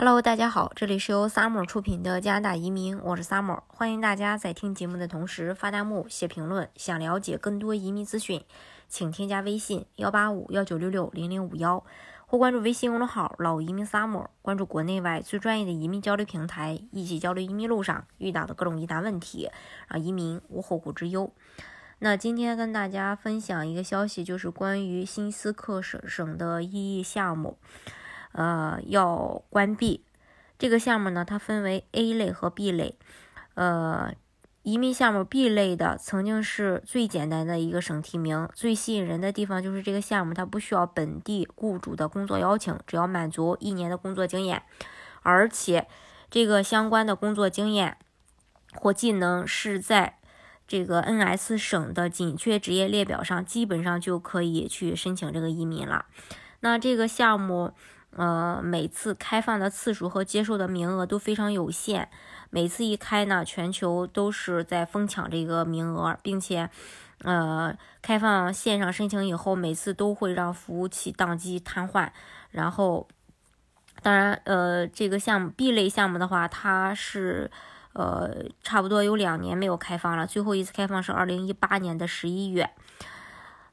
[0.00, 6.70] Hello，大家好，这里是由 Summer 出品的加拿大移民，我是 Summer，欢迎大家在听节目的同时发弹幕、写评论。
[6.76, 8.44] 想了解更多移民资讯，
[8.86, 11.84] 请添加微信幺八五幺九六六零零五幺，
[12.28, 19.50] 或关注微信公众号“老移民 Summer”，关注国内外最专业的移民交流平台，一起交流移民路上遇到的各种疑难问题，
[19.88, 21.32] 让移民无后顾之忧。
[21.98, 27.58] 那今天跟大家分享一个消息，就是关于新斯克省省的 EE 项目。
[28.32, 30.04] 呃，要关闭
[30.58, 31.24] 这个项目呢？
[31.24, 32.96] 它分为 A 类和 B 类。
[33.54, 34.12] 呃，
[34.62, 44.62] 移民项目 B 类的曾经是最简单的一个省提名，最吸引人的地方就是这个项目它不需要本地雇主的工作邀请，只要满足一年的工作经验，
[45.22, 45.88] 而且
[46.30, 47.96] 这个相关的工作经验
[48.74, 50.18] 或技能是在
[50.66, 56.04] 这个 NS 省的紧缺职业列表上，基本上就可以去申请这个移民了。
[56.60, 57.72] 那这个项目。
[58.16, 62.08] 呃，每次开放的次数和接受的名额都非常有限，
[62.50, 66.68] 每次一开呢，全球都是在疯抢这个名额，并且，
[67.18, 72.10] 呃，开放线上申请以后，每次都会让服务器宕机瘫痪。
[72.50, 73.06] 然后，
[74.02, 77.50] 当然，呃，这个项目 B 类项目的话，它是，
[77.92, 82.70] 呃，差不多有两年没有开放了，最后一次开放是二零一八年的十一月。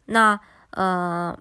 [0.05, 0.39] 那，
[0.71, 1.39] 呃。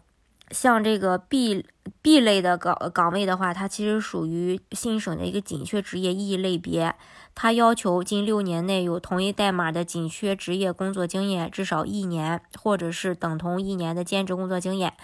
[0.54, 1.66] 像这个 B
[2.00, 6.94] B 类的岗岗位的话，它其实属于新省的一个紧缺职业 E 类别，
[7.34, 14.94] 它要求近六年内有同一代码的紧缺职业工作经验至少一年，或者是等同一年的兼职工作经验。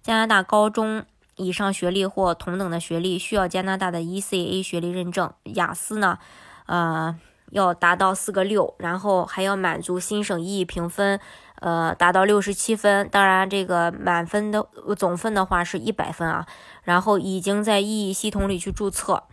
[0.00, 1.04] 加拿大高中
[1.36, 5.32] 以上学历或同等的学历，需要加拿大的 ECA 学历认证。
[5.44, 6.18] 雅思呢，
[6.66, 7.18] 呃。
[7.50, 11.20] 要达到四个六，然后还要满足新省 E 评分，
[11.56, 13.08] 呃，达到六十七分。
[13.08, 16.46] 当然，这个满分的总分的话是一百分啊。
[16.84, 19.24] 然后已经在 E 系统里去注册，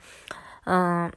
[0.66, 1.12] 嗯，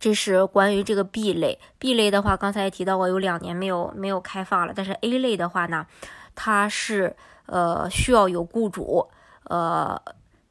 [0.00, 1.58] 这是关于这个 B 类。
[1.78, 4.72] B 类的话，刚才也提到过，有两年没有没有开放了。
[4.74, 5.86] 但是 A 类的话呢，
[6.34, 7.14] 它是
[7.46, 9.08] 呃需要有雇主，
[9.44, 10.00] 呃，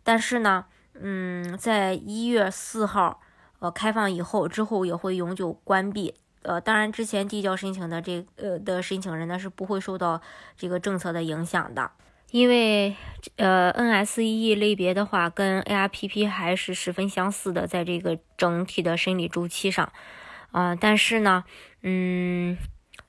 [0.03, 3.19] 但是呢，嗯，在一月四号。
[3.61, 6.15] 呃，开放以后之后也会永久关闭。
[6.41, 10.19] 呃，当然之前递交申请的这呃的申请人呢是不会受到
[10.57, 11.91] 这个政策的影响的，
[12.31, 12.95] 因为
[13.35, 19.93] 呃 NSE 类别的话跟 ARPP 还是十分相似的，在这个整体的审理周期上，
[20.51, 21.43] 啊，但是呢，
[21.83, 22.57] 嗯，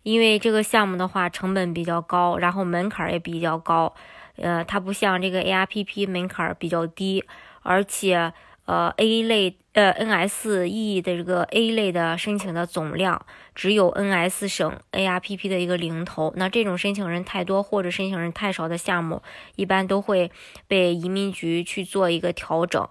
[0.03, 3.95] 因为这个项目的话成本比较高，然后门槛也比较高，
[4.37, 7.25] 呃，它不像这个 ARPP 门槛比较低，
[7.63, 8.35] 而且。
[8.65, 13.25] 呃，A 类呃 NSE 的这个 A 类的申请的总量
[13.55, 16.33] 只有 NS 省 ARPP 的一个零头。
[16.37, 19.23] 那这种申请人太多或者申请人太少的项目，
[19.57, 20.31] 一般都会
[20.69, 22.87] 被移民局去做一个调整。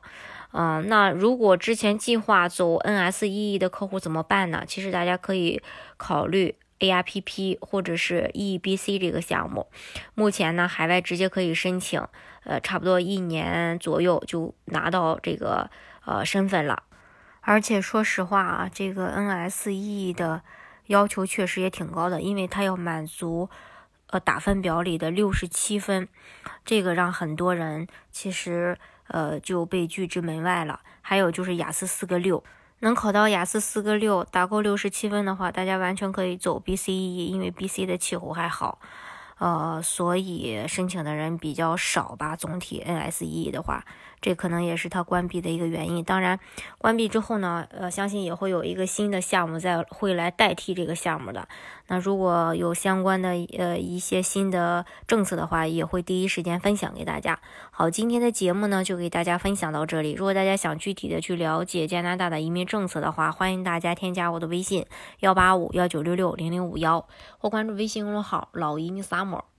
[0.53, 4.63] 嗯，那如果之前计划走 NSE 的客户怎么办呢？
[4.67, 5.61] 其实大家可以
[5.97, 6.55] 考虑。
[6.81, 9.67] ARPP 或者是 EBC 这个项目，
[10.15, 12.05] 目前呢，海外直接可以申请，
[12.43, 15.69] 呃，差不多一年左右就拿到这个
[16.05, 16.83] 呃身份了。
[17.41, 20.41] 而且说实话啊，这个 NSE 的
[20.87, 23.49] 要求确实也挺高的，因为它要满足
[24.07, 26.07] 呃打分表里的六十七分，
[26.65, 28.77] 这个让很多人其实
[29.07, 30.81] 呃就被拒之门外了。
[31.01, 32.43] 还有就是雅思四个六。
[32.81, 38.77] 能考到雅思四个六，打够六十七分的话，大家完全可以走 BCE，因为 BC 的气候还好，
[39.39, 42.35] 呃，所以申请的人比较少吧。
[42.35, 43.83] 总体 NSE 的话。
[44.21, 46.03] 这可能也是它关闭的一个原因。
[46.03, 46.39] 当然，
[46.77, 51.47] 关闭之后呢，呃，相信也会有一个新的项目在会来代替这个项目的。
[51.87, 57.39] 那如果有相关的呃一些新的政策的话，也会第一时间分享给大家。
[57.71, 60.13] 好，今天的节目呢就给大家分享到这里。
[60.13, 64.85] 如果大家想具体的去了解加拿大的移民政策的话，欢迎大家添加我的微信
[65.19, 67.05] 幺八五幺九六六零零五幺，
[67.39, 69.50] 或关注微信公众号老移民 summer。